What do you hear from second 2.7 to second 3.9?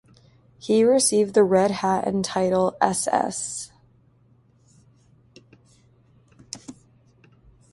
Ss.